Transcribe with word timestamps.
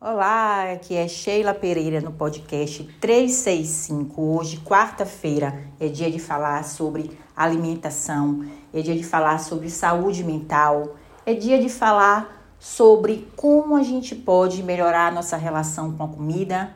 Olá, 0.00 0.74
aqui 0.74 0.94
é 0.94 1.08
Sheila 1.08 1.52
Pereira 1.52 2.00
no 2.00 2.12
podcast 2.12 2.84
365. 3.00 4.22
Hoje, 4.22 4.58
quarta-feira, 4.58 5.60
é 5.80 5.88
dia 5.88 6.08
de 6.08 6.20
falar 6.20 6.62
sobre 6.62 7.18
alimentação, 7.36 8.46
é 8.72 8.80
dia 8.80 8.94
de 8.94 9.02
falar 9.02 9.38
sobre 9.38 9.68
saúde 9.68 10.22
mental, 10.22 10.94
é 11.26 11.34
dia 11.34 11.60
de 11.60 11.68
falar 11.68 12.54
sobre 12.60 13.26
como 13.34 13.74
a 13.74 13.82
gente 13.82 14.14
pode 14.14 14.62
melhorar 14.62 15.08
a 15.08 15.10
nossa 15.10 15.36
relação 15.36 15.90
com 15.90 16.04
a 16.04 16.08
comida 16.08 16.72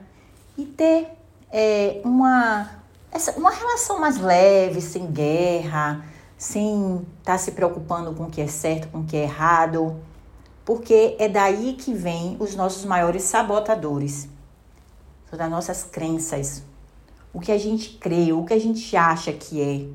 e 0.58 0.64
ter 0.64 1.06
é, 1.52 2.00
uma, 2.04 2.70
essa, 3.12 3.38
uma 3.38 3.52
relação 3.52 4.00
mais 4.00 4.18
leve, 4.18 4.80
sem 4.80 5.06
guerra, 5.06 6.04
sem 6.36 6.96
estar 7.20 7.34
tá 7.34 7.38
se 7.38 7.52
preocupando 7.52 8.12
com 8.14 8.24
o 8.24 8.30
que 8.30 8.40
é 8.40 8.48
certo, 8.48 8.88
com 8.88 8.98
o 8.98 9.04
que 9.04 9.16
é 9.16 9.22
errado 9.22 9.96
porque 10.64 11.16
é 11.18 11.28
daí 11.28 11.74
que 11.74 11.92
vem 11.92 12.36
os 12.38 12.54
nossos 12.54 12.84
maiores 12.84 13.22
sabotadores. 13.22 14.28
São 15.28 15.38
das 15.38 15.50
nossas 15.50 15.82
crenças, 15.82 16.62
o 17.32 17.40
que 17.40 17.50
a 17.50 17.58
gente 17.58 17.90
crê, 17.98 18.32
o 18.32 18.44
que 18.44 18.54
a 18.54 18.60
gente 18.60 18.96
acha 18.96 19.32
que 19.32 19.60
é. 19.60 19.86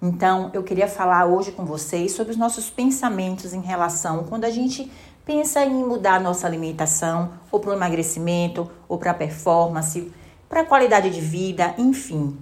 Então, 0.00 0.50
eu 0.54 0.62
queria 0.62 0.88
falar 0.88 1.26
hoje 1.26 1.52
com 1.52 1.64
vocês 1.64 2.12
sobre 2.12 2.32
os 2.32 2.38
nossos 2.38 2.70
pensamentos 2.70 3.52
em 3.52 3.60
relação 3.60 4.24
quando 4.24 4.44
a 4.44 4.50
gente 4.50 4.90
pensa 5.24 5.64
em 5.64 5.84
mudar 5.84 6.14
a 6.14 6.20
nossa 6.20 6.46
alimentação, 6.46 7.32
ou 7.50 7.60
para 7.60 7.70
o 7.70 7.74
emagrecimento, 7.74 8.70
ou 8.88 8.96
para 8.96 9.10
a 9.10 9.14
performance, 9.14 10.10
para 10.48 10.62
a 10.62 10.64
qualidade 10.64 11.10
de 11.10 11.20
vida, 11.20 11.74
enfim. 11.76 12.34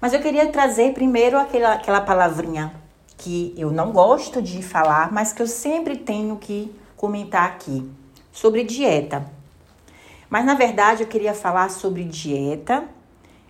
Mas 0.00 0.12
eu 0.12 0.20
queria 0.20 0.46
trazer 0.52 0.92
primeiro 0.92 1.38
aquela, 1.38 1.72
aquela 1.72 2.02
palavrinha 2.02 2.83
que 3.16 3.54
eu 3.56 3.70
não 3.70 3.92
gosto 3.92 4.42
de 4.42 4.62
falar, 4.62 5.12
mas 5.12 5.32
que 5.32 5.40
eu 5.40 5.46
sempre 5.46 5.96
tenho 5.96 6.36
que 6.36 6.74
comentar 6.96 7.46
aqui 7.46 7.88
sobre 8.32 8.64
dieta. 8.64 9.24
Mas 10.28 10.44
na 10.44 10.54
verdade 10.54 11.02
eu 11.02 11.06
queria 11.06 11.34
falar 11.34 11.70
sobre 11.70 12.04
dieta 12.04 12.84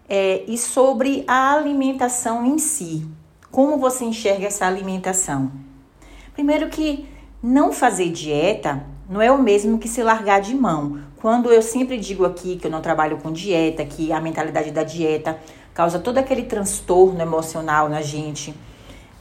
é, 0.08 0.44
e 0.46 0.58
sobre 0.58 1.24
a 1.26 1.54
alimentação 1.54 2.44
em 2.44 2.58
si. 2.58 3.06
Como 3.50 3.78
você 3.78 4.04
enxerga 4.04 4.46
essa 4.46 4.66
alimentação? 4.66 5.50
Primeiro 6.34 6.68
que 6.68 7.08
não 7.42 7.72
fazer 7.72 8.10
dieta 8.10 8.84
não 9.08 9.20
é 9.20 9.30
o 9.30 9.40
mesmo 9.40 9.78
que 9.78 9.88
se 9.88 10.02
largar 10.02 10.40
de 10.40 10.54
mão. 10.54 11.00
Quando 11.16 11.52
eu 11.52 11.62
sempre 11.62 11.98
digo 11.98 12.24
aqui 12.24 12.56
que 12.56 12.66
eu 12.66 12.70
não 12.70 12.80
trabalho 12.80 13.18
com 13.18 13.32
dieta, 13.32 13.84
que 13.84 14.12
a 14.12 14.20
mentalidade 14.20 14.70
da 14.70 14.82
dieta 14.82 15.38
causa 15.72 15.98
todo 15.98 16.18
aquele 16.18 16.42
transtorno 16.42 17.20
emocional 17.20 17.88
na 17.88 18.02
gente, 18.02 18.54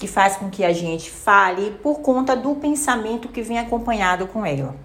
que 0.03 0.07
faz 0.07 0.35
com 0.35 0.49
que 0.49 0.65
a 0.65 0.73
gente 0.73 1.09
fale 1.09 1.71
por 1.81 2.01
conta 2.01 2.35
do 2.35 2.55
pensamento 2.55 3.29
que 3.29 3.41
vem 3.41 3.57
acompanhado 3.57 4.27
com 4.27 4.45
ela. 4.45 4.75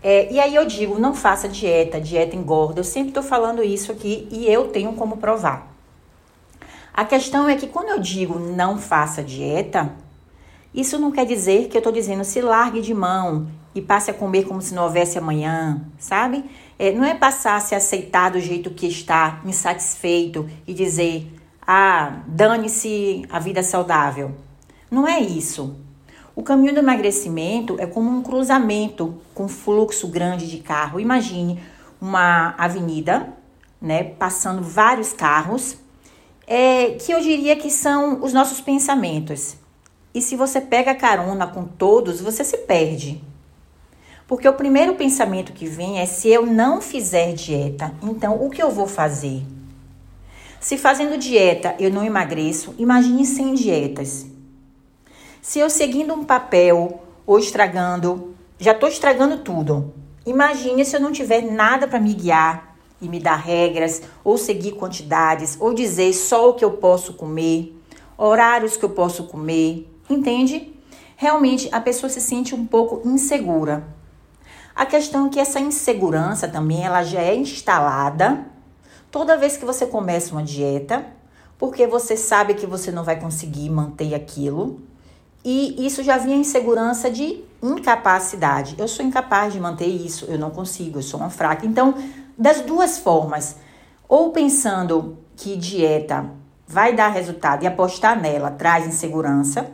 É, 0.00 0.32
e 0.32 0.38
aí 0.38 0.54
eu 0.54 0.64
digo, 0.64 0.96
não 0.96 1.12
faça 1.12 1.48
dieta, 1.48 2.00
dieta 2.00 2.36
engorda. 2.36 2.78
Eu 2.78 2.84
sempre 2.84 3.08
estou 3.08 3.22
falando 3.24 3.64
isso 3.64 3.90
aqui 3.90 4.28
e 4.30 4.46
eu 4.46 4.68
tenho 4.68 4.92
como 4.92 5.16
provar. 5.16 5.74
A 6.94 7.04
questão 7.04 7.48
é 7.48 7.56
que 7.56 7.66
quando 7.66 7.88
eu 7.88 7.98
digo 7.98 8.38
não 8.38 8.78
faça 8.78 9.24
dieta, 9.24 9.92
isso 10.72 11.00
não 11.00 11.10
quer 11.10 11.26
dizer 11.26 11.66
que 11.66 11.76
eu 11.76 11.80
estou 11.80 11.92
dizendo 11.92 12.22
se 12.22 12.40
largue 12.40 12.80
de 12.80 12.94
mão 12.94 13.48
e 13.74 13.82
passe 13.82 14.08
a 14.12 14.14
comer 14.14 14.44
como 14.44 14.62
se 14.62 14.72
não 14.72 14.84
houvesse 14.84 15.18
amanhã, 15.18 15.84
sabe? 15.98 16.44
É, 16.78 16.92
não 16.92 17.04
é 17.04 17.16
passar 17.16 17.56
a 17.56 17.60
se 17.60 17.74
aceitar 17.74 18.30
do 18.30 18.38
jeito 18.38 18.70
que 18.70 18.86
está, 18.86 19.40
insatisfeito 19.44 20.48
e 20.64 20.72
dizer 20.72 21.41
ah, 21.74 22.22
dane-se 22.26 23.24
a 23.30 23.38
vida 23.38 23.62
saudável. 23.62 24.32
Não 24.90 25.08
é 25.08 25.18
isso. 25.18 25.74
O 26.36 26.42
caminho 26.42 26.74
do 26.74 26.80
emagrecimento 26.80 27.76
é 27.80 27.86
como 27.86 28.10
um 28.10 28.22
cruzamento 28.22 29.14
com 29.32 29.48
fluxo 29.48 30.06
grande 30.08 30.50
de 30.50 30.58
carro. 30.58 31.00
Imagine 31.00 31.62
uma 31.98 32.54
avenida, 32.58 33.32
né, 33.80 34.04
passando 34.04 34.62
vários 34.62 35.14
carros, 35.14 35.78
é, 36.46 36.90
que 36.90 37.10
eu 37.10 37.22
diria 37.22 37.56
que 37.56 37.70
são 37.70 38.22
os 38.22 38.34
nossos 38.34 38.60
pensamentos. 38.60 39.56
E 40.12 40.20
se 40.20 40.36
você 40.36 40.60
pega 40.60 40.94
carona 40.94 41.46
com 41.46 41.64
todos, 41.64 42.20
você 42.20 42.44
se 42.44 42.58
perde. 42.58 43.24
Porque 44.28 44.46
o 44.46 44.52
primeiro 44.52 44.94
pensamento 44.94 45.54
que 45.54 45.64
vem 45.64 46.00
é: 46.00 46.04
se 46.04 46.28
eu 46.28 46.44
não 46.44 46.82
fizer 46.82 47.32
dieta, 47.32 47.94
então 48.02 48.44
o 48.44 48.50
que 48.50 48.62
eu 48.62 48.70
vou 48.70 48.86
fazer? 48.86 49.42
Se 50.62 50.78
fazendo 50.78 51.18
dieta 51.18 51.74
eu 51.80 51.90
não 51.90 52.04
emagreço, 52.04 52.72
imagine 52.78 53.26
sem 53.26 53.52
dietas. 53.52 54.24
Se 55.40 55.58
eu 55.58 55.68
seguindo 55.68 56.14
um 56.14 56.24
papel 56.24 57.02
ou 57.26 57.36
estragando, 57.36 58.36
já 58.60 58.70
estou 58.70 58.88
estragando 58.88 59.38
tudo. 59.38 59.92
Imagine 60.24 60.84
se 60.84 60.94
eu 60.94 61.00
não 61.00 61.10
tiver 61.10 61.42
nada 61.42 61.88
para 61.88 61.98
me 61.98 62.14
guiar 62.14 62.76
e 63.00 63.08
me 63.08 63.18
dar 63.18 63.34
regras, 63.34 64.02
ou 64.22 64.38
seguir 64.38 64.76
quantidades, 64.76 65.56
ou 65.58 65.74
dizer 65.74 66.12
só 66.12 66.50
o 66.50 66.54
que 66.54 66.64
eu 66.64 66.70
posso 66.70 67.14
comer, 67.14 67.76
horários 68.16 68.76
que 68.76 68.84
eu 68.84 68.90
posso 68.90 69.24
comer, 69.24 69.92
entende? 70.08 70.72
Realmente 71.16 71.68
a 71.72 71.80
pessoa 71.80 72.08
se 72.08 72.20
sente 72.20 72.54
um 72.54 72.64
pouco 72.64 73.02
insegura. 73.04 73.88
A 74.76 74.86
questão 74.86 75.26
é 75.26 75.28
que 75.28 75.40
essa 75.40 75.58
insegurança 75.58 76.46
também 76.46 76.84
ela 76.84 77.02
já 77.02 77.20
é 77.20 77.34
instalada 77.34 78.51
toda 79.12 79.36
vez 79.36 79.56
que 79.58 79.64
você 79.64 79.86
começa 79.86 80.32
uma 80.32 80.42
dieta, 80.42 81.06
porque 81.58 81.86
você 81.86 82.16
sabe 82.16 82.54
que 82.54 82.66
você 82.66 82.90
não 82.90 83.04
vai 83.04 83.20
conseguir 83.20 83.70
manter 83.70 84.14
aquilo. 84.14 84.80
E 85.44 85.86
isso 85.86 86.02
já 86.02 86.16
vinha 86.18 86.36
insegurança 86.36 87.10
de 87.10 87.44
incapacidade. 87.62 88.74
Eu 88.78 88.88
sou 88.88 89.04
incapaz 89.04 89.52
de 89.52 89.60
manter 89.60 89.86
isso, 89.86 90.24
eu 90.24 90.38
não 90.38 90.50
consigo, 90.50 90.98
eu 90.98 91.02
sou 91.02 91.20
uma 91.20 91.30
fraca. 91.30 91.66
Então, 91.66 91.94
das 92.36 92.62
duas 92.62 92.98
formas, 92.98 93.56
ou 94.08 94.30
pensando 94.30 95.18
que 95.36 95.56
dieta 95.56 96.30
vai 96.66 96.94
dar 96.94 97.08
resultado 97.08 97.64
e 97.64 97.66
apostar 97.66 98.20
nela 98.20 98.50
traz 98.50 98.86
insegurança, 98.86 99.70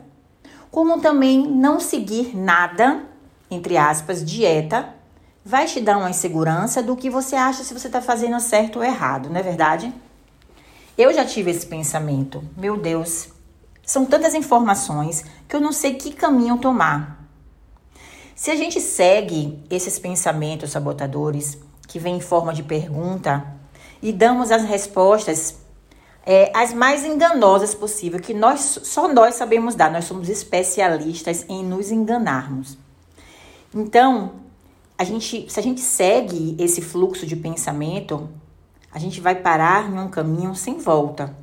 como 0.71 1.01
também 1.01 1.47
não 1.47 1.79
seguir 1.79 2.37
nada, 2.37 3.05
entre 3.51 3.77
aspas, 3.77 4.25
dieta, 4.25 4.95
vai 5.49 5.65
te 5.65 5.81
dar 5.81 5.97
uma 5.97 6.11
insegurança 6.11 6.83
do 6.83 6.95
que 6.95 7.09
você 7.09 7.35
acha 7.35 7.65
se 7.65 7.73
você 7.73 7.87
está 7.87 8.03
fazendo 8.03 8.39
certo 8.39 8.81
ou 8.81 8.85
errado, 8.85 9.31
não 9.31 9.41
é 9.41 9.43
verdade? 9.43 9.91
Eu 10.97 11.11
já 11.11 11.25
tive 11.25 11.51
esse 11.51 11.67
pensamento. 11.67 12.45
Meu 12.55 12.77
Deus, 12.77 13.31
são 13.83 14.05
tantas 14.05 14.35
informações 14.35 15.25
que 15.49 15.57
eu 15.57 15.61
não 15.61 15.73
sei 15.73 15.95
que 15.95 16.13
caminho 16.13 16.59
tomar. 16.59 17.27
Se 18.37 18.51
a 18.51 18.57
gente 18.57 18.79
segue 18.79 19.65
esses 19.71 19.99
pensamentos 19.99 20.73
sabotadores 20.73 21.57
que 21.87 21.99
vêm 21.99 22.19
em 22.19 22.21
forma 22.21 22.53
de 22.53 22.63
pergunta 22.63 23.43
e 24.03 24.13
damos 24.13 24.53
as 24.53 24.65
respostas 24.65 25.57
é, 26.27 26.53
as 26.55 26.75
mais 26.75 27.07
enganosas 27.07 27.75
possível, 27.75 28.21
que 28.21 28.35
nós 28.35 28.81
só 28.83 29.09
nós 29.09 29.37
sabemos 29.37 29.75
dar, 29.75 29.91
nós 29.91 30.05
somos 30.05 30.29
especialistas 30.29 31.47
em 31.49 31.65
nos 31.65 31.91
enganarmos. 31.91 32.77
Então, 33.75 34.47
a 34.99 35.05
gente, 35.05 35.47
se 35.49 35.61
a 35.61 35.63
gente 35.63 35.81
segue 35.81 36.57
esse 36.59 36.83
fluxo 36.83 37.25
de 37.25 37.37
pensamento, 37.37 38.29
a 38.93 38.99
gente 38.99 39.21
vai 39.21 39.37
parar 39.37 39.89
em 39.89 39.97
um 39.97 40.09
caminho 40.09 40.57
sem 40.57 40.79
volta. 40.79 41.37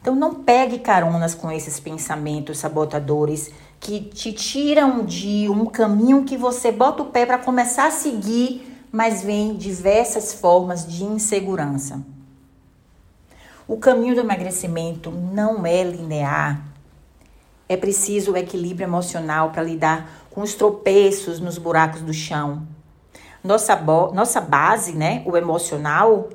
Então 0.00 0.14
não 0.14 0.36
pegue 0.36 0.78
caronas 0.78 1.34
com 1.34 1.52
esses 1.52 1.78
pensamentos 1.78 2.58
sabotadores 2.58 3.50
que 3.78 4.00
te 4.00 4.32
tiram 4.32 5.04
de 5.04 5.46
um 5.50 5.66
caminho 5.66 6.24
que 6.24 6.38
você 6.38 6.72
bota 6.72 7.02
o 7.02 7.06
pé 7.06 7.26
para 7.26 7.38
começar 7.38 7.88
a 7.88 7.90
seguir, 7.90 8.86
mas 8.90 9.22
vem 9.22 9.54
diversas 9.54 10.32
formas 10.32 10.86
de 10.86 11.04
insegurança. 11.04 12.00
O 13.68 13.76
caminho 13.76 14.14
do 14.14 14.20
emagrecimento 14.20 15.10
não 15.10 15.66
é 15.66 15.82
linear. 15.82 16.64
É 17.68 17.76
preciso 17.76 18.32
o 18.32 18.36
equilíbrio 18.36 18.86
emocional 18.86 19.50
para 19.50 19.62
lidar 19.62 20.26
com 20.30 20.42
os 20.42 20.54
tropeços 20.54 21.40
nos 21.40 21.58
buracos 21.58 22.02
do 22.02 22.12
chão. 22.12 22.66
Nossa, 23.42 23.76
nossa 24.12 24.40
base, 24.40 24.92
né, 24.92 25.22
o 25.24 25.36
emocional, 25.36 26.30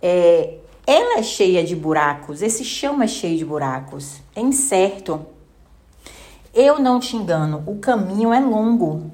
é, 0.00 0.58
ela 0.86 1.18
é 1.18 1.22
cheia 1.22 1.62
de 1.62 1.76
buracos, 1.76 2.42
esse 2.42 2.64
chão 2.64 3.02
é 3.02 3.06
cheio 3.06 3.38
de 3.38 3.44
buracos, 3.44 4.20
é 4.34 4.40
incerto. 4.40 5.24
Eu 6.54 6.80
não 6.80 6.98
te 6.98 7.16
engano, 7.16 7.62
o 7.66 7.78
caminho 7.78 8.32
é 8.32 8.40
longo, 8.40 9.10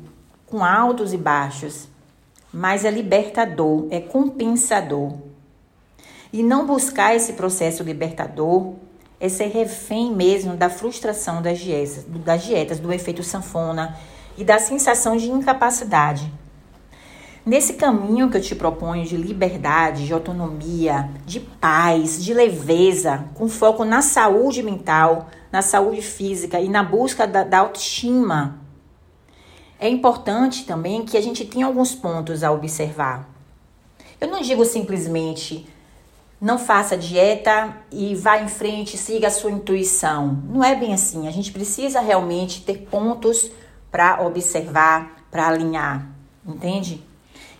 com 0.47 0.65
altos 0.65 1.13
e 1.13 1.17
baixos, 1.17 1.89
mas 2.53 2.85
é 2.85 2.91
libertador, 2.91 3.87
é 3.91 4.01
compensador. 4.01 5.13
E 6.33 6.43
não 6.43 6.67
buscar 6.67 7.15
esse 7.15 7.35
processo 7.35 7.83
libertador 7.83 8.75
é 9.21 9.29
ser 9.29 9.47
refém 9.47 10.15
mesmo 10.15 10.57
da 10.57 10.71
frustração 10.71 11.43
das 11.43 11.59
dietas, 11.59 12.05
das 12.25 12.45
dietas, 12.45 12.79
do 12.79 12.93
efeito 12.93 13.23
sanfona 13.23 13.97
e 14.37 14.45
da 14.45 14.59
sensação 14.59 15.17
de 15.17 15.31
incapacidade. 15.31 16.33
Nesse 17.45 17.75
caminho 17.75 18.31
que 18.31 18.37
eu 18.37 18.43
te 18.43 18.55
proponho 18.55 19.05
de 19.05 19.17
liberdade, 19.17 20.07
de 20.07 20.13
autonomia, 20.13 21.11
de 21.25 21.41
paz, 21.41 22.23
de 22.23 22.35
leveza, 22.35 23.25
com 23.35 23.49
foco 23.49 23.85
na 23.85 24.03
saúde 24.03 24.63
mental, 24.63 25.29
na 25.51 25.63
saúde 25.63 26.03
física 26.03 26.61
e 26.61 26.69
na 26.69 26.83
busca 26.83 27.27
da, 27.27 27.43
da 27.43 27.61
autoestima, 27.61 28.61
é 29.81 29.89
importante 29.89 30.67
também 30.67 31.05
que 31.05 31.17
a 31.17 31.23
gente 31.23 31.45
tenha 31.45 31.65
alguns 31.65 31.95
pontos 31.95 32.45
a 32.45 32.53
observar. 32.53 33.29
Eu 34.21 34.29
não 34.29 34.43
digo 34.43 34.65
simplesmente 34.65 35.67
não 36.41 36.59
faça 36.59 36.97
dieta 36.97 37.77
e 37.91 38.15
vá 38.15 38.39
em 38.39 38.49
frente, 38.49 38.97
siga 38.97 39.27
a 39.27 39.31
sua 39.31 39.51
intuição. 39.51 40.43
Não 40.49 40.63
é 40.63 40.75
bem 40.75 40.95
assim. 40.95 41.27
A 41.27 41.31
gente 41.31 41.53
precisa 41.53 42.01
realmente 42.01 42.63
ter 42.63 42.87
pontos 42.91 43.51
para 43.91 44.23
observar, 44.25 45.25
para 45.31 45.49
alinhar, 45.49 46.09
entende? 46.47 47.05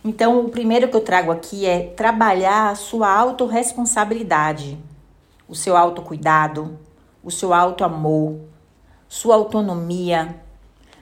Então, 0.03 0.45
o 0.45 0.49
primeiro 0.49 0.87
que 0.87 0.95
eu 0.95 1.01
trago 1.01 1.31
aqui 1.31 1.65
é 1.65 1.87
trabalhar 1.87 2.69
a 2.69 2.75
sua 2.75 3.11
autorresponsabilidade, 3.11 4.77
o 5.47 5.53
seu 5.53 5.75
autocuidado, 5.75 6.79
o 7.21 7.29
seu 7.29 7.53
autoamor, 7.53 8.39
sua 9.09 9.35
autonomia, 9.35 10.39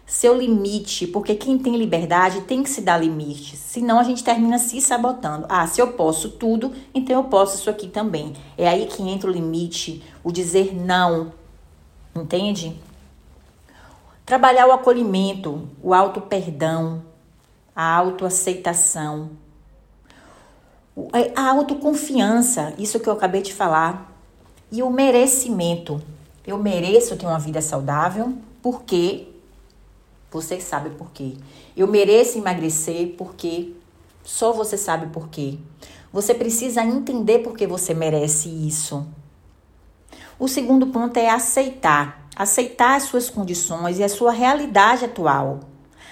seu 0.07 0.39
limite, 0.39 1.06
porque 1.06 1.36
quem 1.36 1.59
tem 1.59 1.75
liberdade 1.75 2.39
tem 2.44 2.63
que 2.63 2.69
se 2.69 2.80
dar 2.80 2.98
limites, 2.98 3.59
senão 3.59 4.00
a 4.00 4.04
gente 4.04 4.24
termina 4.24 4.57
se 4.57 4.80
sabotando. 4.80 5.45
Ah, 5.50 5.68
se 5.68 5.81
eu 5.81 5.92
posso 5.92 6.30
tudo, 6.30 6.71
então 6.94 7.18
eu 7.18 7.25
posso 7.25 7.57
isso 7.57 7.69
aqui 7.69 7.89
também. 7.89 8.33
É 8.57 8.69
aí 8.69 8.86
que 8.86 9.04
entra 9.04 9.30
o 9.30 9.33
limite, 9.33 10.01
o 10.24 10.31
dizer 10.31 10.74
não, 10.74 11.33
entende? 12.15 12.80
Trabalhar 14.25 14.68
o 14.68 14.71
acolhimento, 14.71 15.68
o 15.83 15.94
auto-perdão, 15.94 17.04
a 17.75 17.94
autoaceitação, 17.94 19.31
a 21.36 21.50
autoconfiança, 21.50 22.74
isso 22.77 22.98
que 22.98 23.09
eu 23.09 23.13
acabei 23.13 23.42
de 23.42 23.54
falar, 23.54 24.09
e 24.71 24.81
o 24.81 24.89
merecimento. 24.89 26.01
Eu 26.45 26.57
mereço 26.57 27.18
ter 27.18 27.25
uma 27.25 27.38
vida 27.38 27.62
saudável 27.62 28.33
porque 28.62 29.27
você 30.31 30.59
sabe 30.59 30.91
por 30.91 31.12
quê. 31.12 31.33
Eu 31.75 31.88
mereço 31.88 32.38
emagrecer 32.38 33.15
porque 33.18 33.74
só 34.24 34.51
você 34.51 34.77
sabe 34.77 35.07
por 35.07 35.29
quê. 35.29 35.57
Você 36.12 36.33
precisa 36.33 36.83
entender 36.83 37.39
por 37.39 37.56
que 37.56 37.65
você 37.65 37.94
merece 37.94 38.50
isso. 38.50 39.07
O 40.39 40.47
segundo 40.47 40.88
ponto 40.88 41.18
é 41.18 41.29
aceitar. 41.29 42.27
Aceitar 42.35 42.95
as 42.95 43.03
suas 43.03 43.29
condições 43.29 44.00
e 44.00 44.03
a 44.03 44.09
sua 44.09 44.31
realidade 44.31 45.06
atual. 45.06 45.62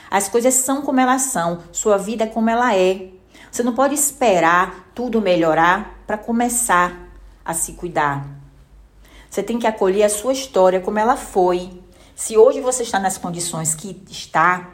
As 0.09 0.29
coisas 0.29 0.53
são 0.53 0.81
como 0.81 1.00
elas 1.00 1.23
são, 1.23 1.59
sua 1.71 1.97
vida 1.97 2.23
é 2.23 2.27
como 2.27 2.50
ela 2.50 2.75
é. 2.75 3.09
Você 3.51 3.63
não 3.63 3.73
pode 3.73 3.94
esperar 3.94 4.89
tudo 4.95 5.21
melhorar 5.21 6.00
para 6.07 6.18
começar 6.18 7.09
a 7.44 7.53
se 7.53 7.73
cuidar. 7.73 8.25
Você 9.29 9.44
tem 9.44 9.59
que 9.59 9.68
acolher 9.68 10.03
a 10.03 10.09
sua 10.09 10.33
história 10.33 10.79
como 10.79 11.00
ela 11.00 11.18
foi 11.18 11.83
se 12.15 12.38
hoje 12.38 12.62
você 12.62 12.83
está 12.83 12.97
nas 12.97 13.17
condições 13.17 13.75
que 13.75 14.01
está, 14.09 14.71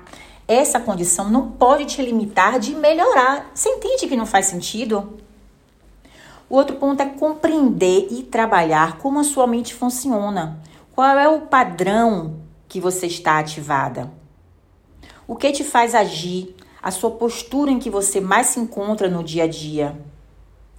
essa 0.48 0.80
condição 0.80 1.30
não 1.30 1.50
pode 1.50 1.86
te 1.86 2.02
limitar 2.02 2.60
de 2.60 2.76
melhorar. 2.76 3.50
Você 3.54 3.68
entende 3.70 4.08
que 4.08 4.16
não 4.16 4.28
faz 4.28 4.46
sentido? 4.46 5.18
O 6.48 6.56
outro 6.56 6.76
ponto 6.76 7.02
é 7.02 7.06
compreender 7.06 8.10
e 8.12 8.22
trabalhar 8.22 8.98
como 9.00 9.20
a 9.20 9.24
sua 9.24 9.48
mente 9.48 9.74
funciona. 9.74 10.62
Qual 10.94 11.18
é 11.18 11.28
o 11.28 11.42
padrão 11.42 12.42
que 12.68 12.80
você 12.80 13.08
está 13.08 13.40
ativada? 13.40 14.12
O 15.28 15.36
que 15.36 15.52
te 15.52 15.64
faz 15.64 15.96
agir? 15.96 16.56
A 16.84 16.92
sua 16.92 17.12
postura 17.12 17.72
em 17.72 17.80
que 17.80 17.90
você 17.90 18.20
mais 18.20 18.48
se 18.48 18.60
encontra 18.60 19.08
no 19.08 19.24
dia 19.24 19.46
a 19.46 19.48
dia. 19.48 20.00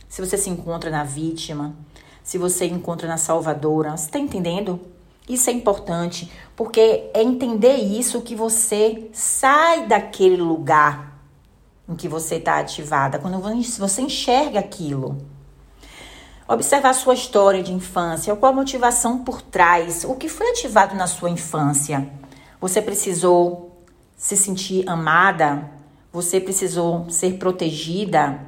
Se 0.08 0.20
você 0.20 0.36
se 0.36 0.50
encontra 0.50 0.90
na 0.90 1.04
vítima, 1.04 1.74
se 2.22 2.36
você 2.36 2.66
encontra 2.66 3.08
na 3.08 3.16
salvadora, 3.16 3.96
você 3.96 4.04
está 4.04 4.18
entendendo? 4.18 4.91
Isso 5.28 5.48
é 5.48 5.52
importante, 5.52 6.30
porque 6.56 7.10
é 7.14 7.22
entender 7.22 7.76
isso 7.76 8.22
que 8.22 8.34
você 8.34 9.08
sai 9.12 9.86
daquele 9.86 10.36
lugar 10.36 11.12
em 11.88 11.94
que 11.94 12.08
você 12.08 12.36
está 12.36 12.58
ativada, 12.58 13.18
quando 13.18 13.38
você 13.40 14.02
enxerga 14.02 14.58
aquilo. 14.58 15.18
Observar 16.48 16.92
sua 16.92 17.14
história 17.14 17.62
de 17.62 17.72
infância, 17.72 18.34
qual 18.36 18.52
a 18.52 18.54
motivação 18.54 19.24
por 19.24 19.40
trás, 19.40 20.04
o 20.04 20.14
que 20.16 20.28
foi 20.28 20.50
ativado 20.50 20.94
na 20.94 21.06
sua 21.06 21.30
infância. 21.30 22.08
Você 22.60 22.82
precisou 22.82 23.84
se 24.16 24.36
sentir 24.36 24.88
amada, 24.88 25.70
você 26.12 26.40
precisou 26.40 27.08
ser 27.08 27.38
protegida, 27.38 28.40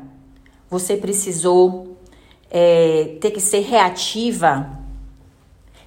você 0.69 0.97
precisou 0.97 1.97
é, 2.50 3.17
ter 3.20 3.31
que 3.31 3.41
ser 3.41 3.61
reativa 3.61 4.83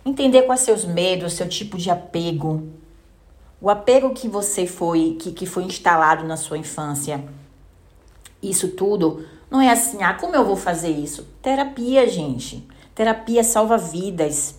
Entender 0.07 0.43
quais 0.43 0.61
seus 0.61 0.85
medos, 0.85 1.33
seu 1.33 1.49
tipo 1.49 1.77
de 1.77 1.89
apego. 1.89 2.69
O 3.59 3.69
apego 3.69 4.13
que 4.13 4.29
você 4.29 4.65
foi, 4.65 5.17
que, 5.19 5.33
que 5.33 5.45
foi 5.45 5.63
instalado 5.63 6.25
na 6.25 6.37
sua 6.37 6.57
infância. 6.57 7.21
Isso 8.41 8.69
tudo 8.69 9.25
não 9.51 9.59
é 9.59 9.69
assim, 9.69 10.01
ah, 10.01 10.13
como 10.13 10.33
eu 10.33 10.45
vou 10.45 10.55
fazer 10.55 10.91
isso? 10.91 11.27
Terapia, 11.41 12.07
gente. 12.07 12.65
Terapia 12.95 13.43
salva 13.43 13.77
vidas. 13.77 14.55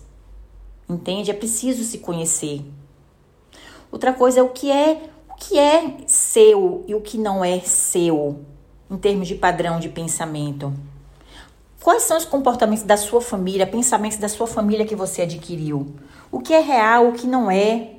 Entende? 0.87 1.31
É 1.31 1.33
preciso 1.33 1.83
se 1.83 1.97
conhecer. 1.97 2.63
Outra 3.91 4.13
coisa 4.13 4.41
é 4.41 4.43
o 4.43 4.49
que 4.49 4.69
é 4.69 5.09
o 5.27 5.33
que 5.33 5.57
é 5.57 5.97
seu 6.05 6.85
e 6.87 6.93
o 6.93 7.01
que 7.01 7.17
não 7.17 7.43
é 7.43 7.59
seu 7.61 8.45
em 8.87 8.97
termos 8.97 9.27
de 9.27 9.33
padrão 9.33 9.79
de 9.79 9.89
pensamento. 9.89 10.71
Quais 11.89 12.03
são 12.03 12.17
os 12.17 12.23
comportamentos 12.23 12.83
da 12.83 12.95
sua 12.95 13.19
família, 13.19 13.65
pensamentos 13.65 14.19
da 14.19 14.29
sua 14.29 14.45
família 14.45 14.85
que 14.85 14.95
você 14.95 15.23
adquiriu? 15.23 15.95
O 16.31 16.39
que 16.39 16.53
é 16.53 16.59
real, 16.59 17.07
o 17.07 17.13
que 17.13 17.25
não 17.25 17.49
é? 17.49 17.95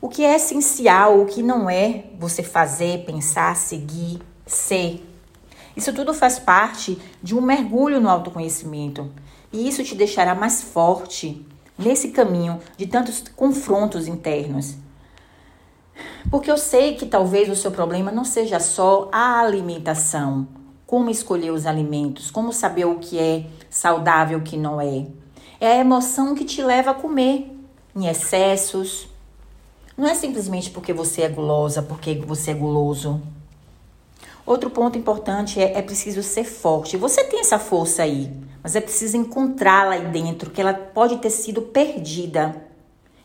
O 0.00 0.08
que 0.08 0.24
é 0.24 0.34
essencial, 0.34 1.20
o 1.20 1.26
que 1.26 1.42
não 1.42 1.68
é 1.68 2.04
você 2.18 2.42
fazer, 2.42 3.04
pensar, 3.04 3.54
seguir, 3.54 4.22
ser? 4.46 5.06
Isso 5.76 5.92
tudo 5.92 6.14
faz 6.14 6.38
parte 6.38 6.98
de 7.22 7.36
um 7.36 7.42
mergulho 7.42 8.00
no 8.00 8.08
autoconhecimento. 8.08 9.12
E 9.52 9.68
isso 9.68 9.84
te 9.84 9.94
deixará 9.94 10.34
mais 10.34 10.62
forte 10.62 11.46
nesse 11.78 12.12
caminho 12.12 12.58
de 12.78 12.86
tantos 12.86 13.22
confrontos 13.36 14.08
internos. 14.08 14.74
Porque 16.30 16.50
eu 16.50 16.56
sei 16.56 16.94
que 16.94 17.04
talvez 17.04 17.50
o 17.50 17.56
seu 17.56 17.70
problema 17.70 18.10
não 18.10 18.24
seja 18.24 18.58
só 18.58 19.10
a 19.12 19.38
alimentação, 19.38 20.48
como 20.86 21.10
escolher 21.10 21.50
os 21.50 21.66
alimentos, 21.66 22.30
como 22.30 22.52
saber 22.52 22.84
o 22.84 22.98
que 22.98 23.18
é 23.18 23.46
saudável 23.68 24.38
o 24.38 24.42
que 24.42 24.56
não 24.56 24.80
é. 24.80 25.06
É 25.60 25.72
a 25.72 25.76
emoção 25.76 26.34
que 26.34 26.44
te 26.44 26.62
leva 26.62 26.92
a 26.92 26.94
comer 26.94 27.50
em 27.94 28.06
excessos. 28.06 29.08
Não 29.96 30.06
é 30.06 30.14
simplesmente 30.14 30.70
porque 30.70 30.92
você 30.92 31.22
é 31.22 31.28
gulosa, 31.28 31.82
porque 31.82 32.14
você 32.14 32.52
é 32.52 32.54
guloso. 32.54 33.20
Outro 34.44 34.70
ponto 34.70 34.96
importante 34.96 35.60
é, 35.60 35.76
é 35.76 35.82
preciso 35.82 36.22
ser 36.22 36.44
forte. 36.44 36.96
Você 36.96 37.24
tem 37.24 37.40
essa 37.40 37.58
força 37.58 38.04
aí, 38.04 38.32
mas 38.62 38.76
é 38.76 38.80
preciso 38.80 39.16
encontrá-la 39.16 39.94
aí 39.94 40.06
dentro, 40.06 40.50
que 40.50 40.60
ela 40.60 40.72
pode 40.72 41.16
ter 41.16 41.30
sido 41.30 41.62
perdida 41.62 42.54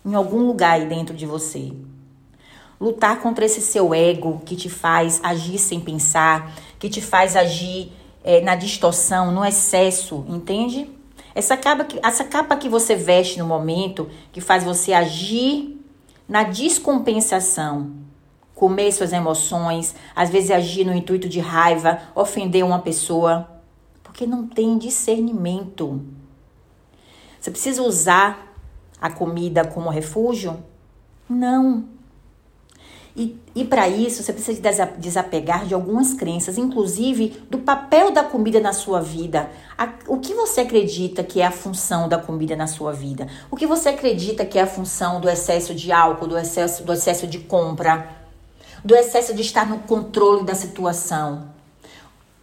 em 0.04 0.16
algum 0.16 0.48
lugar 0.48 0.80
aí 0.80 0.88
dentro 0.88 1.16
de 1.16 1.28
você. 1.28 1.72
Lutar 2.80 3.22
contra 3.22 3.46
esse 3.46 3.62
seu 3.62 3.94
ego 3.94 4.42
que 4.44 4.56
te 4.56 4.68
faz 4.68 5.20
agir 5.24 5.60
sem 5.60 5.80
pensar, 5.80 6.52
que 6.82 6.90
te 6.90 7.00
faz 7.00 7.36
agir 7.36 7.94
é, 8.24 8.42
na 8.42 8.56
distorção, 8.56 9.32
no 9.32 9.46
excesso, 9.46 10.26
entende? 10.28 10.90
Essa 11.36 11.56
capa, 11.56 11.84
que, 11.86 12.00
essa 12.02 12.24
capa 12.24 12.58
que 12.58 12.68
você 12.68 12.96
veste 12.96 13.38
no 13.38 13.46
momento, 13.46 14.10
que 14.34 14.42
faz 14.42 14.64
você 14.64 14.92
agir 14.92 15.80
na 16.28 16.42
descompensação, 16.42 17.92
comer 18.56 18.92
suas 18.92 19.14
emoções, 19.14 19.94
às 20.16 20.32
vezes 20.32 20.50
agir 20.50 20.84
no 20.84 20.92
intuito 20.92 21.30
de 21.30 21.40
raiva, 21.40 22.02
ofender 22.16 22.66
uma 22.66 22.80
pessoa, 22.80 23.62
porque 24.02 24.26
não 24.26 24.48
tem 24.48 24.80
discernimento. 24.80 26.02
Você 27.40 27.52
precisa 27.52 27.84
usar 27.84 28.56
a 29.00 29.12
comida 29.12 29.64
como 29.66 29.88
refúgio? 29.88 30.64
Não. 31.30 31.86
E, 33.16 33.38
e 33.54 33.66
para 33.66 33.90
isso 33.90 34.24
você 34.24 34.32
precisa 34.32 34.62
desapegar 34.98 35.66
de 35.66 35.74
algumas 35.74 36.14
crenças, 36.14 36.58
inclusive 36.58 37.44
do 37.50 37.58
papel 37.58 38.12
da 38.12 38.24
comida 38.24 38.60
na 38.60 38.72
sua 38.72 39.02
vida. 39.02 39.50
A, 39.78 39.90
o 40.08 40.18
que 40.18 40.34
você 40.34 40.62
acredita 40.62 41.24
que 41.24 41.42
é 41.42 41.46
a 41.46 41.52
função 41.52 42.08
da 42.08 42.18
comida 42.18 42.56
na 42.56 42.68
sua 42.68 42.94
vida? 42.94 43.28
O 43.50 43.56
que 43.56 43.68
você 43.68 43.90
acredita 43.90 44.46
que 44.46 44.58
é 44.58 44.62
a 44.62 44.68
função 44.68 45.20
do 45.20 45.30
excesso 45.30 45.76
de 45.76 45.92
álcool, 45.92 46.28
do 46.28 46.38
excesso, 46.38 46.84
do 46.84 46.94
excesso 46.94 47.28
de 47.28 47.40
compra, 47.40 48.10
do 48.84 48.96
excesso 48.96 49.34
de 49.34 49.42
estar 49.42 49.68
no 49.68 49.80
controle 49.80 50.46
da 50.46 50.56
situação? 50.56 51.50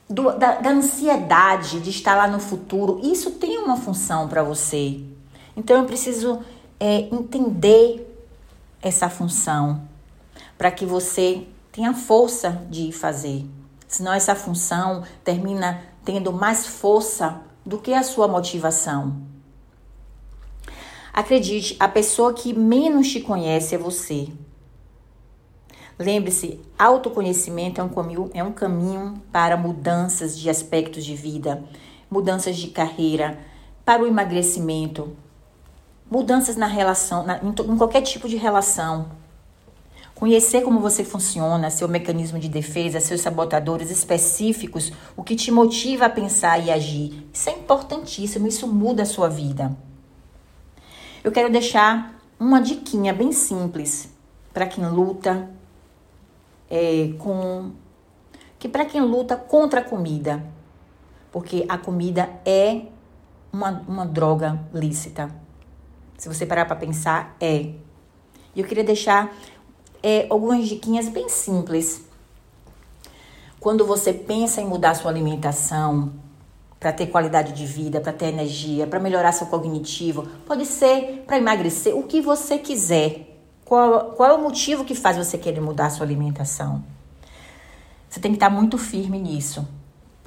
Do, 0.08 0.32
da, 0.38 0.56
da 0.56 0.70
ansiedade 0.70 1.80
de 1.80 1.90
estar 1.90 2.14
lá 2.14 2.28
no 2.28 2.40
futuro, 2.40 3.00
isso 3.02 3.32
tem 3.32 3.58
uma 3.58 3.76
função 3.76 4.28
para 4.28 4.42
você. 4.42 5.00
Então 5.56 5.76
eu 5.76 5.84
preciso 5.84 6.40
é, 6.78 7.08
entender 7.12 8.04
essa 8.82 9.08
função 9.08 9.82
para 10.58 10.72
que 10.72 10.84
você 10.84 11.46
tenha 11.72 11.94
força 11.94 12.66
de 12.68 12.90
fazer. 12.92 13.46
Senão 13.86 14.12
essa 14.12 14.34
função 14.34 15.04
termina 15.24 15.80
tendo 16.04 16.32
mais 16.32 16.66
força 16.66 17.40
do 17.64 17.78
que 17.78 17.94
a 17.94 18.02
sua 18.02 18.26
motivação. 18.26 19.16
Acredite, 21.12 21.76
a 21.80 21.88
pessoa 21.88 22.34
que 22.34 22.52
menos 22.52 23.10
te 23.10 23.20
conhece 23.20 23.74
é 23.74 23.78
você. 23.78 24.28
Lembre-se, 25.98 26.60
autoconhecimento 26.78 27.80
é 27.80 27.84
um, 27.84 27.88
caminho, 27.88 28.30
é 28.32 28.44
um 28.44 28.52
caminho 28.52 29.20
para 29.32 29.56
mudanças 29.56 30.38
de 30.38 30.48
aspectos 30.48 31.04
de 31.04 31.16
vida, 31.16 31.64
mudanças 32.10 32.56
de 32.56 32.68
carreira, 32.68 33.38
para 33.84 34.02
o 34.02 34.06
emagrecimento, 34.06 35.16
mudanças 36.10 36.56
na 36.56 36.66
relação, 36.66 37.24
na, 37.26 37.38
em, 37.38 37.48
em 37.48 37.76
qualquer 37.76 38.02
tipo 38.02 38.28
de 38.28 38.36
relação. 38.36 39.17
Conhecer 40.18 40.62
como 40.62 40.80
você 40.80 41.04
funciona, 41.04 41.70
seu 41.70 41.86
mecanismo 41.86 42.40
de 42.40 42.48
defesa, 42.48 42.98
seus 42.98 43.20
sabotadores 43.20 43.88
específicos, 43.88 44.92
o 45.16 45.22
que 45.22 45.36
te 45.36 45.52
motiva 45.52 46.06
a 46.06 46.10
pensar 46.10 46.58
e 46.58 46.72
agir. 46.72 47.24
Isso 47.32 47.48
é 47.48 47.52
importantíssimo, 47.52 48.48
isso 48.48 48.66
muda 48.66 49.04
a 49.04 49.06
sua 49.06 49.28
vida. 49.28 49.76
Eu 51.22 51.30
quero 51.30 51.48
deixar 51.52 52.20
uma 52.36 52.60
diquinha 52.60 53.14
bem 53.14 53.30
simples 53.30 54.12
para 54.52 54.66
quem 54.66 54.88
luta 54.88 55.48
é, 56.68 57.12
com 57.20 57.70
que 58.58 58.68
para 58.68 58.84
quem 58.84 59.00
luta 59.00 59.36
contra 59.36 59.82
a 59.82 59.84
comida, 59.84 60.42
porque 61.30 61.64
a 61.68 61.78
comida 61.78 62.28
é 62.44 62.86
uma, 63.52 63.84
uma 63.86 64.04
droga 64.04 64.58
lícita. 64.74 65.32
Se 66.16 66.28
você 66.28 66.44
parar 66.44 66.64
para 66.64 66.74
pensar, 66.74 67.36
é. 67.40 67.72
E 68.56 68.60
eu 68.60 68.64
queria 68.64 68.82
deixar 68.82 69.32
é, 70.02 70.26
algumas 70.30 70.68
diquinhas 70.68 71.08
bem 71.08 71.28
simples. 71.28 72.02
Quando 73.60 73.86
você 73.86 74.12
pensa 74.12 74.60
em 74.60 74.66
mudar 74.66 74.94
sua 74.94 75.10
alimentação 75.10 76.12
para 76.78 76.92
ter 76.92 77.06
qualidade 77.08 77.52
de 77.52 77.66
vida, 77.66 78.00
para 78.00 78.12
ter 78.12 78.26
energia, 78.26 78.86
para 78.86 79.00
melhorar 79.00 79.32
seu 79.32 79.46
cognitivo, 79.48 80.28
pode 80.46 80.64
ser 80.64 81.24
para 81.26 81.38
emagrecer, 81.38 81.96
o 81.96 82.04
que 82.04 82.20
você 82.20 82.58
quiser. 82.58 83.36
Qual, 83.64 84.12
qual 84.12 84.30
é 84.30 84.32
o 84.32 84.42
motivo 84.42 84.84
que 84.84 84.94
faz 84.94 85.16
você 85.16 85.36
querer 85.36 85.60
mudar 85.60 85.90
sua 85.90 86.06
alimentação? 86.06 86.84
Você 88.08 88.20
tem 88.20 88.30
que 88.30 88.36
estar 88.36 88.48
muito 88.48 88.78
firme 88.78 89.18
nisso 89.18 89.66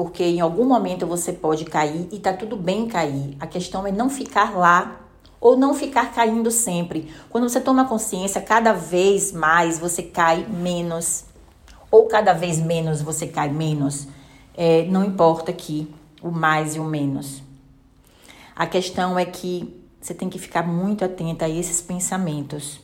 porque 0.01 0.23
em 0.23 0.39
algum 0.39 0.65
momento 0.65 1.05
você 1.05 1.31
pode 1.31 1.63
cair 1.63 2.07
e 2.11 2.17
tá 2.17 2.33
tudo 2.33 2.55
bem 2.55 2.87
cair. 2.87 3.37
A 3.39 3.45
questão 3.45 3.85
é 3.85 3.91
não 3.91 4.09
ficar 4.09 4.57
lá 4.57 5.00
ou 5.41 5.57
não 5.57 5.73
ficar 5.73 6.13
caindo 6.13 6.51
sempre. 6.51 7.11
Quando 7.29 7.49
você 7.49 7.59
toma 7.59 7.85
consciência, 7.85 8.39
cada 8.39 8.71
vez 8.71 9.31
mais 9.31 9.79
você 9.79 10.03
cai 10.03 10.45
menos, 10.47 11.25
ou 11.89 12.05
cada 12.05 12.31
vez 12.31 12.59
menos 12.59 13.01
você 13.01 13.27
cai 13.27 13.49
menos. 13.49 14.07
É, 14.55 14.83
não 14.85 15.03
importa 15.03 15.49
aqui 15.49 15.91
o 16.21 16.29
mais 16.29 16.75
e 16.75 16.79
o 16.79 16.83
menos. 16.83 17.41
A 18.55 18.67
questão 18.67 19.17
é 19.17 19.25
que 19.25 19.81
você 19.99 20.13
tem 20.13 20.29
que 20.29 20.37
ficar 20.37 20.65
muito 20.65 21.03
atenta 21.03 21.45
a 21.45 21.49
esses 21.49 21.81
pensamentos. 21.81 22.79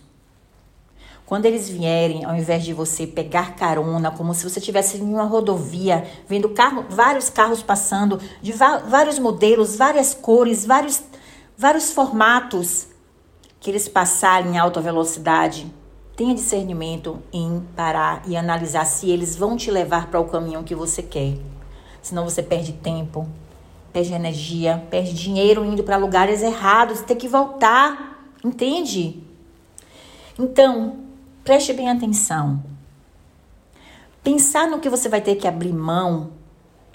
Quando 1.27 1.45
eles 1.45 1.67
vierem, 1.67 2.23
ao 2.23 2.35
invés 2.37 2.63
de 2.63 2.73
você 2.73 3.05
pegar 3.05 3.55
carona, 3.55 4.09
como 4.09 4.33
se 4.33 4.49
você 4.49 4.59
estivesse 4.59 4.97
em 4.97 5.01
uma 5.01 5.25
rodovia, 5.25 6.05
vendo 6.25 6.47
carro, 6.49 6.85
vários 6.89 7.29
carros 7.29 7.61
passando, 7.61 8.17
de 8.41 8.53
vários 8.53 9.19
modelos, 9.19 9.75
várias 9.75 10.13
cores, 10.13 10.65
vários, 10.65 11.03
vários 11.57 11.91
formatos, 11.91 12.87
que 13.59 13.71
eles 13.71 13.87
passarem 13.89 14.53
em 14.53 14.57
alta 14.57 14.79
velocidade, 14.79 15.73
tenha 16.15 16.35
discernimento 16.35 17.19
em 17.33 17.65
parar 17.75 18.21
e 18.27 18.37
analisar 18.37 18.85
se 18.85 19.09
eles 19.09 19.35
vão 19.35 19.57
te 19.57 19.71
levar 19.71 20.07
para 20.09 20.19
o 20.19 20.29
caminho 20.29 20.63
que 20.63 20.75
você 20.75 21.01
quer. 21.01 21.37
Senão 22.01 22.23
você 22.23 22.43
perde 22.43 22.73
tempo, 22.73 23.27
perde 23.91 24.13
energia, 24.13 24.85
perde 24.89 25.13
dinheiro 25.13 25.65
indo 25.65 25.83
para 25.83 25.97
lugares 25.97 26.41
errados, 26.41 27.01
tem 27.01 27.17
que 27.17 27.27
voltar, 27.27 28.31
entende? 28.43 29.21
Então, 30.39 31.07
Preste 31.47 31.71
bem 31.71 31.89
atenção. 31.89 32.61
Pensar 34.21 34.67
no 34.67 34.81
que 34.81 34.89
você 34.89 35.07
vai 35.07 35.21
ter 35.21 35.35
que 35.35 35.47
abrir 35.47 35.71
mão 35.71 36.31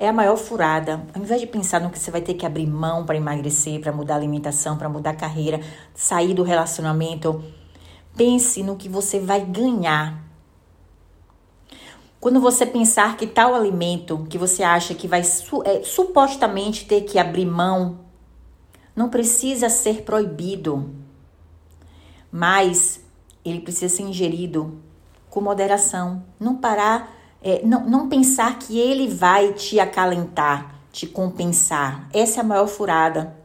é 0.02 0.08
a 0.08 0.12
maior 0.12 0.36
furada. 0.36 1.06
Ao 1.14 1.22
invés 1.22 1.40
de 1.40 1.46
pensar 1.46 1.80
no 1.80 1.88
que 1.88 1.96
você 1.96 2.10
vai 2.10 2.20
ter 2.20 2.34
que 2.34 2.44
abrir 2.44 2.66
mão 2.66 3.06
para 3.06 3.16
emagrecer, 3.16 3.80
para 3.80 3.92
mudar 3.92 4.14
a 4.14 4.16
alimentação, 4.16 4.76
para 4.76 4.88
mudar 4.88 5.10
a 5.10 5.14
carreira, 5.14 5.60
sair 5.94 6.34
do 6.34 6.42
relacionamento, 6.42 7.40
pense 8.16 8.64
no 8.64 8.74
que 8.74 8.88
você 8.88 9.20
vai 9.20 9.42
ganhar. 9.42 10.20
Quando 12.18 12.40
você 12.40 12.66
pensar 12.66 13.16
que 13.16 13.28
tal 13.28 13.54
alimento 13.54 14.26
que 14.28 14.36
você 14.36 14.64
acha 14.64 14.92
que 14.92 15.06
vai 15.06 15.20
é, 15.20 15.82
supostamente 15.84 16.84
ter 16.84 17.02
que 17.02 17.16
abrir 17.16 17.46
mão, 17.46 18.00
não 18.96 19.08
precisa 19.08 19.68
ser 19.68 20.02
proibido, 20.02 20.90
mas 22.28 23.00
ele 23.44 23.60
precisa 23.60 23.94
ser 23.94 24.02
ingerido 24.02 24.80
com 25.30 25.40
moderação. 25.40 26.24
Não 26.40 26.56
parar, 26.56 27.21
é, 27.42 27.60
não, 27.64 27.88
não 27.88 28.08
pensar 28.08 28.58
que 28.58 28.78
ele 28.78 29.08
vai 29.08 29.52
te 29.52 29.78
acalentar, 29.80 30.74
te 30.90 31.06
compensar. 31.06 32.08
Essa 32.12 32.40
é 32.40 32.42
a 32.42 32.46
maior 32.46 32.66
furada. 32.66 33.36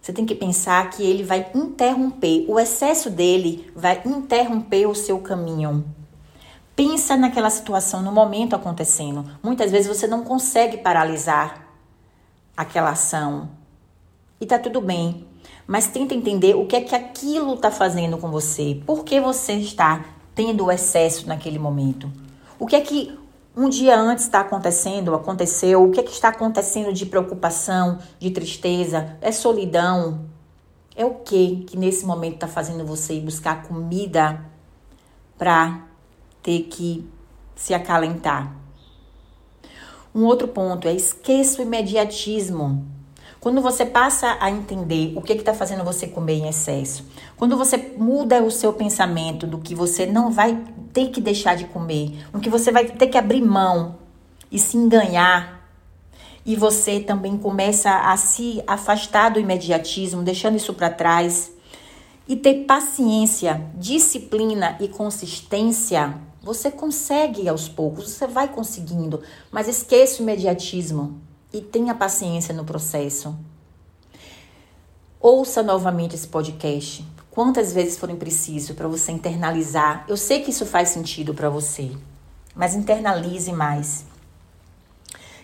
Você 0.00 0.12
tem 0.12 0.24
que 0.24 0.34
pensar 0.34 0.88
que 0.90 1.02
ele 1.02 1.22
vai 1.22 1.50
interromper, 1.54 2.46
o 2.48 2.58
excesso 2.58 3.10
dele 3.10 3.70
vai 3.74 4.00
interromper 4.04 4.86
o 4.86 4.94
seu 4.94 5.18
caminho. 5.18 5.84
Pensa 6.74 7.16
naquela 7.16 7.50
situação, 7.50 8.02
no 8.02 8.12
momento 8.12 8.54
acontecendo. 8.54 9.24
Muitas 9.42 9.70
vezes 9.70 9.88
você 9.88 10.06
não 10.06 10.22
consegue 10.22 10.78
paralisar 10.78 11.68
aquela 12.56 12.90
ação. 12.90 13.50
E 14.40 14.46
tá 14.46 14.58
tudo 14.58 14.80
bem 14.80 15.28
mas 15.68 15.86
tenta 15.86 16.14
entender 16.14 16.54
o 16.56 16.64
que 16.64 16.74
é 16.74 16.80
que 16.80 16.94
aquilo 16.94 17.52
está 17.52 17.70
fazendo 17.70 18.16
com 18.16 18.30
você. 18.30 18.80
Por 18.86 19.04
que 19.04 19.20
você 19.20 19.52
está 19.52 20.02
tendo 20.34 20.64
o 20.64 20.72
excesso 20.72 21.28
naquele 21.28 21.58
momento? 21.58 22.10
O 22.58 22.66
que 22.66 22.74
é 22.74 22.80
que 22.80 23.16
um 23.56 23.68
dia 23.68 23.98
antes 23.98 24.24
está 24.24 24.40
acontecendo, 24.40 25.14
aconteceu? 25.14 25.84
O 25.84 25.90
que 25.90 26.00
é 26.00 26.02
que 26.02 26.10
está 26.10 26.28
acontecendo 26.28 26.92
de 26.92 27.06
preocupação, 27.06 27.98
de 28.18 28.30
tristeza? 28.30 29.16
É 29.20 29.30
solidão? 29.30 30.26
É 30.96 31.04
o 31.04 31.14
que 31.14 31.64
que 31.64 31.76
nesse 31.76 32.04
momento 32.04 32.34
está 32.34 32.48
fazendo 32.48 32.84
você 32.84 33.14
ir 33.14 33.20
buscar 33.20 33.62
comida 33.62 34.44
para 35.36 35.86
ter 36.42 36.64
que 36.64 37.08
se 37.54 37.72
acalentar? 37.72 38.52
Um 40.12 40.24
outro 40.24 40.48
ponto 40.48 40.88
é 40.88 40.92
esqueça 40.92 41.60
o 41.60 41.64
imediatismo. 41.64 42.84
Quando 43.40 43.62
você 43.62 43.86
passa 43.86 44.36
a 44.40 44.50
entender 44.50 45.12
o 45.16 45.22
que 45.22 45.32
está 45.32 45.54
fazendo 45.54 45.84
você 45.84 46.08
comer 46.08 46.34
em 46.34 46.48
excesso, 46.48 47.04
quando 47.36 47.56
você 47.56 47.76
muda 47.96 48.42
o 48.42 48.50
seu 48.50 48.72
pensamento 48.72 49.46
do 49.46 49.58
que 49.58 49.76
você 49.76 50.06
não 50.06 50.32
vai 50.32 50.60
ter 50.92 51.10
que 51.10 51.20
deixar 51.20 51.56
de 51.56 51.66
comer, 51.66 52.18
do 52.32 52.40
que 52.40 52.50
você 52.50 52.72
vai 52.72 52.86
ter 52.86 53.06
que 53.06 53.16
abrir 53.16 53.40
mão 53.40 53.96
e 54.50 54.58
se 54.58 54.76
enganhar, 54.76 55.62
e 56.44 56.56
você 56.56 56.98
também 56.98 57.38
começa 57.38 57.90
a 57.90 58.16
se 58.16 58.60
afastar 58.66 59.28
do 59.28 59.38
imediatismo, 59.38 60.22
deixando 60.22 60.56
isso 60.56 60.74
para 60.74 60.90
trás, 60.90 61.52
e 62.26 62.34
ter 62.34 62.64
paciência, 62.64 63.70
disciplina 63.74 64.76
e 64.80 64.88
consistência, 64.88 66.14
você 66.42 66.72
consegue 66.72 67.48
aos 67.48 67.68
poucos, 67.68 68.10
você 68.10 68.26
vai 68.26 68.48
conseguindo, 68.48 69.22
mas 69.52 69.68
esqueça 69.68 70.18
o 70.18 70.22
imediatismo 70.22 71.27
e 71.52 71.60
tenha 71.60 71.94
paciência 71.94 72.54
no 72.54 72.64
processo. 72.64 73.34
Ouça 75.20 75.62
novamente 75.62 76.14
esse 76.14 76.28
podcast. 76.28 77.04
Quantas 77.30 77.72
vezes 77.72 77.96
forem 77.96 78.16
preciso 78.16 78.74
para 78.74 78.88
você 78.88 79.12
internalizar. 79.12 80.04
Eu 80.08 80.16
sei 80.16 80.42
que 80.42 80.50
isso 80.50 80.66
faz 80.66 80.90
sentido 80.90 81.34
para 81.34 81.48
você, 81.48 81.90
mas 82.54 82.74
internalize 82.74 83.52
mais. 83.52 84.04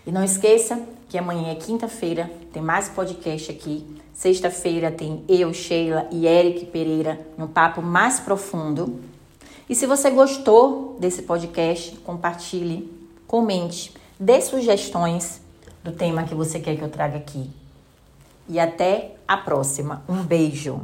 E 0.05 0.11
não 0.11 0.23
esqueça 0.23 0.81
que 1.09 1.17
amanhã 1.17 1.51
é 1.51 1.55
quinta-feira, 1.55 2.29
tem 2.51 2.61
mais 2.61 2.89
podcast 2.89 3.51
aqui. 3.51 3.85
Sexta-feira 4.13 4.91
tem 4.91 5.23
eu, 5.27 5.53
Sheila 5.53 6.07
e 6.11 6.25
Eric 6.25 6.67
Pereira 6.67 7.25
um 7.37 7.47
papo 7.47 7.81
mais 7.81 8.19
profundo. 8.19 9.01
E 9.69 9.75
se 9.75 9.85
você 9.85 10.09
gostou 10.11 10.95
desse 10.99 11.23
podcast, 11.23 11.97
compartilhe, 11.97 12.91
comente, 13.27 13.93
dê 14.19 14.39
sugestões 14.41 15.41
do 15.85 15.91
tema 15.91 16.23
que 16.23 16.33
você 16.33 16.59
quer 16.59 16.75
que 16.75 16.81
eu 16.81 16.89
traga 16.89 17.15
aqui. 17.15 17.47
E 18.49 18.59
até 18.59 19.11
a 19.27 19.37
próxima. 19.37 20.03
Um 20.09 20.23
beijo. 20.23 20.81